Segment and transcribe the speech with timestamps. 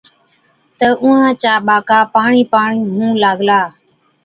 [0.77, 3.61] تہ اُونهان چا ٻاڪا پاڻِي پاڻِي هُئُون لاگلا۔